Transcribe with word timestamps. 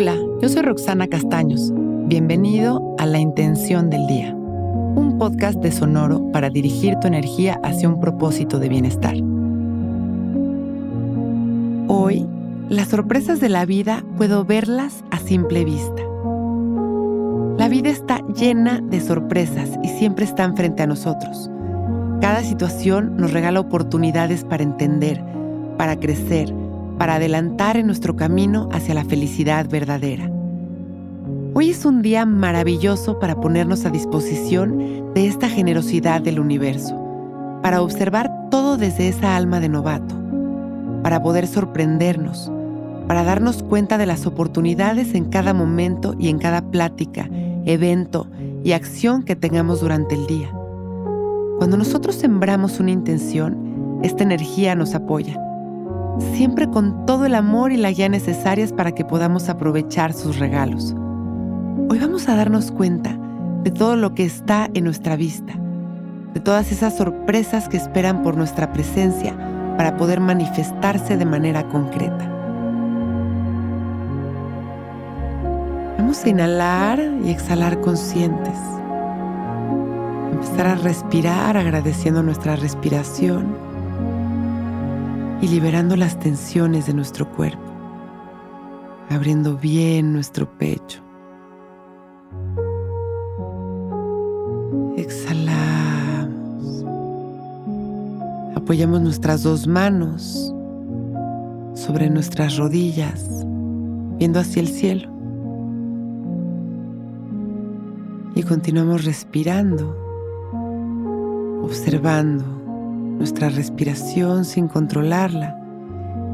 Hola, 0.00 0.16
yo 0.40 0.48
soy 0.48 0.62
Roxana 0.62 1.08
Castaños. 1.08 1.72
Bienvenido 2.06 2.94
a 3.00 3.06
La 3.06 3.18
Intención 3.18 3.90
del 3.90 4.06
Día, 4.06 4.32
un 4.32 5.16
podcast 5.18 5.58
de 5.58 5.72
Sonoro 5.72 6.30
para 6.30 6.50
dirigir 6.50 6.94
tu 7.00 7.08
energía 7.08 7.58
hacia 7.64 7.88
un 7.88 7.98
propósito 7.98 8.60
de 8.60 8.68
bienestar. 8.68 9.16
Hoy, 11.88 12.28
las 12.68 12.86
sorpresas 12.86 13.40
de 13.40 13.48
la 13.48 13.66
vida 13.66 14.04
puedo 14.16 14.44
verlas 14.44 15.02
a 15.10 15.18
simple 15.18 15.64
vista. 15.64 16.04
La 17.58 17.68
vida 17.68 17.90
está 17.90 18.24
llena 18.28 18.80
de 18.80 19.00
sorpresas 19.00 19.68
y 19.82 19.88
siempre 19.88 20.26
están 20.26 20.56
frente 20.56 20.84
a 20.84 20.86
nosotros. 20.86 21.50
Cada 22.20 22.44
situación 22.44 23.16
nos 23.16 23.32
regala 23.32 23.58
oportunidades 23.58 24.44
para 24.44 24.62
entender, 24.62 25.20
para 25.76 25.98
crecer, 25.98 26.54
para 26.98 27.14
adelantar 27.14 27.76
en 27.76 27.86
nuestro 27.86 28.16
camino 28.16 28.68
hacia 28.72 28.94
la 28.94 29.04
felicidad 29.04 29.68
verdadera. 29.68 30.30
Hoy 31.54 31.70
es 31.70 31.84
un 31.84 32.02
día 32.02 32.26
maravilloso 32.26 33.18
para 33.18 33.40
ponernos 33.40 33.84
a 33.84 33.90
disposición 33.90 35.12
de 35.14 35.26
esta 35.26 35.48
generosidad 35.48 36.20
del 36.20 36.40
universo, 36.40 36.96
para 37.62 37.82
observar 37.82 38.30
todo 38.50 38.76
desde 38.76 39.08
esa 39.08 39.36
alma 39.36 39.60
de 39.60 39.68
novato, 39.68 40.14
para 41.02 41.22
poder 41.22 41.46
sorprendernos, 41.46 42.52
para 43.06 43.24
darnos 43.24 43.62
cuenta 43.62 43.96
de 43.96 44.06
las 44.06 44.26
oportunidades 44.26 45.14
en 45.14 45.26
cada 45.26 45.54
momento 45.54 46.14
y 46.18 46.28
en 46.28 46.38
cada 46.38 46.62
plática, 46.62 47.28
evento 47.64 48.26
y 48.64 48.72
acción 48.72 49.22
que 49.22 49.36
tengamos 49.36 49.80
durante 49.80 50.14
el 50.14 50.26
día. 50.26 50.50
Cuando 51.58 51.76
nosotros 51.76 52.16
sembramos 52.16 52.78
una 52.80 52.90
intención, 52.90 54.00
esta 54.02 54.22
energía 54.22 54.74
nos 54.74 54.94
apoya 54.94 55.40
siempre 56.34 56.68
con 56.68 57.06
todo 57.06 57.26
el 57.26 57.34
amor 57.34 57.72
y 57.72 57.76
la 57.76 57.90
guía 57.90 58.08
necesarias 58.08 58.72
para 58.72 58.92
que 58.92 59.04
podamos 59.04 59.48
aprovechar 59.48 60.12
sus 60.12 60.38
regalos. 60.38 60.94
Hoy 61.88 61.98
vamos 61.98 62.28
a 62.28 62.36
darnos 62.36 62.70
cuenta 62.70 63.18
de 63.62 63.70
todo 63.70 63.96
lo 63.96 64.14
que 64.14 64.24
está 64.24 64.68
en 64.74 64.84
nuestra 64.84 65.16
vista, 65.16 65.54
de 66.34 66.40
todas 66.40 66.70
esas 66.72 66.96
sorpresas 66.96 67.68
que 67.68 67.76
esperan 67.76 68.22
por 68.22 68.36
nuestra 68.36 68.72
presencia 68.72 69.36
para 69.76 69.96
poder 69.96 70.20
manifestarse 70.20 71.16
de 71.16 71.24
manera 71.24 71.68
concreta. 71.68 72.34
Vamos 75.98 76.24
a 76.24 76.28
inhalar 76.28 77.00
y 77.24 77.30
exhalar 77.30 77.80
conscientes. 77.80 78.56
Empezar 80.32 80.66
a 80.66 80.74
respirar 80.76 81.56
agradeciendo 81.56 82.22
nuestra 82.22 82.56
respiración 82.56 83.67
y 85.40 85.48
liberando 85.48 85.96
las 85.96 86.18
tensiones 86.18 86.86
de 86.86 86.94
nuestro 86.94 87.30
cuerpo, 87.30 87.72
abriendo 89.08 89.56
bien 89.56 90.12
nuestro 90.12 90.48
pecho. 90.58 91.02
Exhalamos. 94.96 96.84
Apoyamos 98.56 99.00
nuestras 99.00 99.44
dos 99.44 99.66
manos 99.68 100.52
sobre 101.74 102.10
nuestras 102.10 102.56
rodillas, 102.56 103.24
viendo 104.18 104.40
hacia 104.40 104.60
el 104.60 104.68
cielo. 104.68 105.08
Y 108.34 108.42
continuamos 108.42 109.04
respirando, 109.04 109.96
observando 111.62 112.57
nuestra 113.18 113.48
respiración 113.48 114.44
sin 114.44 114.68
controlarla 114.68 115.58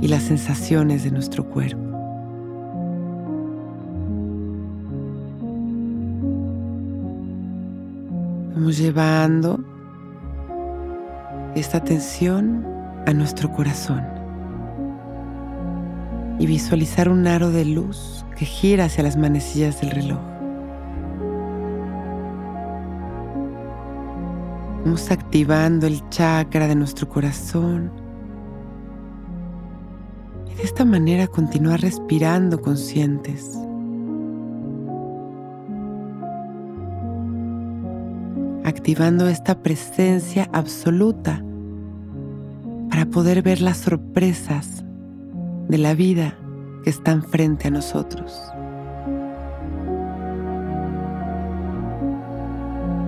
y 0.00 0.08
las 0.08 0.24
sensaciones 0.24 1.04
de 1.04 1.12
nuestro 1.12 1.48
cuerpo. 1.48 1.80
Vamos 8.54 8.78
llevando 8.78 9.60
esta 11.54 11.78
atención 11.78 12.66
a 13.06 13.12
nuestro 13.12 13.52
corazón 13.52 14.02
y 16.38 16.46
visualizar 16.46 17.08
un 17.08 17.26
aro 17.28 17.50
de 17.50 17.64
luz 17.64 18.24
que 18.36 18.44
gira 18.44 18.86
hacia 18.86 19.04
las 19.04 19.16
manecillas 19.16 19.80
del 19.80 19.92
reloj. 19.92 20.31
Vamos 24.84 25.12
activando 25.12 25.86
el 25.86 26.06
chakra 26.08 26.66
de 26.66 26.74
nuestro 26.74 27.08
corazón. 27.08 27.92
Y 30.50 30.54
de 30.56 30.62
esta 30.64 30.84
manera 30.84 31.28
continuar 31.28 31.80
respirando 31.80 32.60
conscientes. 32.60 33.56
Activando 38.64 39.28
esta 39.28 39.62
presencia 39.62 40.48
absoluta 40.52 41.44
para 42.90 43.06
poder 43.06 43.42
ver 43.42 43.60
las 43.60 43.76
sorpresas 43.78 44.84
de 45.68 45.78
la 45.78 45.94
vida 45.94 46.36
que 46.82 46.90
están 46.90 47.22
frente 47.22 47.68
a 47.68 47.70
nosotros. 47.70 48.36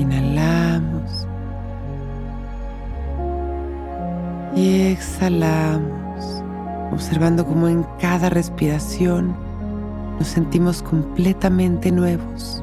Inhalamos. 0.00 0.89
Exhalamos, 5.00 6.44
observando 6.92 7.46
cómo 7.46 7.68
en 7.68 7.86
cada 7.98 8.28
respiración 8.28 9.34
nos 10.18 10.28
sentimos 10.28 10.82
completamente 10.82 11.90
nuevos. 11.90 12.62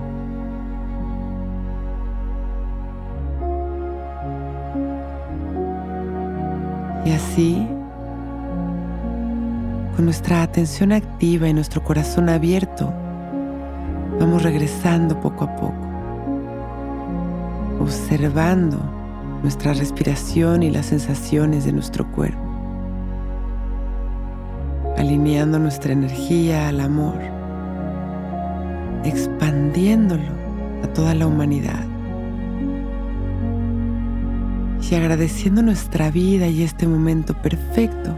Y 7.05 7.11
así, 7.11 7.67
con 9.95 10.05
nuestra 10.05 10.43
atención 10.43 10.91
activa 10.91 11.47
y 11.47 11.53
nuestro 11.53 11.83
corazón 11.83 12.29
abierto, 12.29 12.93
vamos 14.19 14.43
regresando 14.43 15.19
poco 15.19 15.45
a 15.45 15.55
poco, 15.55 15.87
observando 17.79 18.96
nuestra 19.43 19.73
respiración 19.73 20.63
y 20.63 20.71
las 20.71 20.87
sensaciones 20.87 21.65
de 21.65 21.73
nuestro 21.73 22.09
cuerpo, 22.11 22.39
alineando 24.97 25.59
nuestra 25.59 25.93
energía 25.93 26.67
al 26.69 26.79
amor, 26.79 27.19
expandiéndolo 29.03 30.31
a 30.83 30.87
toda 30.87 31.13
la 31.13 31.27
humanidad 31.27 31.85
y 34.89 34.95
agradeciendo 34.95 35.61
nuestra 35.61 36.09
vida 36.11 36.47
y 36.47 36.63
este 36.63 36.87
momento 36.87 37.33
perfecto. 37.41 38.15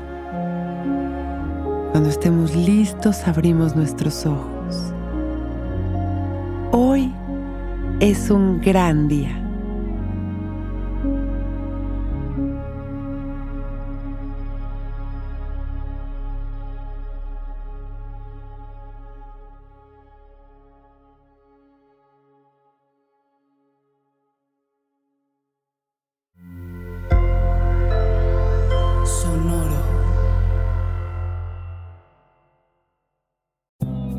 Cuando 1.91 2.09
estemos 2.09 2.55
listos 2.55 3.27
abrimos 3.27 3.75
nuestros 3.75 4.25
ojos. 4.25 4.93
Hoy 6.71 7.11
es 7.99 8.29
un 8.29 8.61
gran 8.61 9.07
día. 9.07 9.48